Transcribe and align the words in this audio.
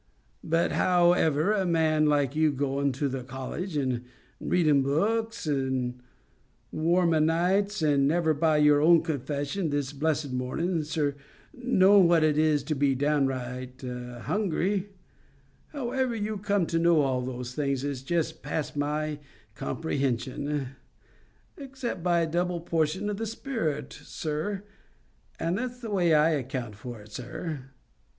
But 0.43 0.71
how 0.71 1.13
ever 1.13 1.51
a 1.53 1.63
man 1.63 2.07
like 2.07 2.35
you, 2.35 2.51
goin' 2.51 2.91
to 2.93 3.07
the 3.07 3.21
college, 3.23 3.77
and 3.77 4.03
readin' 4.39 4.81
books, 4.81 5.45
and 5.45 6.01
warm 6.71 7.13
o' 7.13 7.19
nights, 7.19 7.83
and 7.83 8.07
never, 8.07 8.33
by 8.33 8.57
your 8.57 8.81
own 8.81 9.03
confession 9.03 9.69
this 9.69 9.93
blessed 9.93 10.31
mornin', 10.33 10.83
sir, 10.85 11.13
knowin' 11.53 12.07
what 12.07 12.23
it 12.23 12.35
was 12.35 12.63
to 12.63 12.73
be 12.73 12.95
downright 12.95 13.81
hungry, 14.21 14.89
how 15.67 15.91
ever 15.91 16.15
you 16.15 16.39
come 16.39 16.65
to 16.65 16.79
know 16.79 17.01
all 17.01 17.21
those 17.21 17.53
things, 17.53 17.83
is 17.83 18.01
just 18.01 18.41
past 18.41 18.75
my 18.75 19.19
comprehension, 19.53 20.69
except 21.57 22.01
by 22.01 22.21
a 22.21 22.25
double 22.27 22.59
portion 22.59 23.07
o' 23.07 23.13
the 23.13 23.27
Spirit, 23.27 23.93
sir. 23.93 24.63
And 25.39 25.59
that's 25.59 25.79
the 25.79 25.91
way 25.91 26.15
I 26.15 26.31
account 26.31 26.73
for 26.75 27.01
it, 27.01 27.11
sir." 27.11 27.65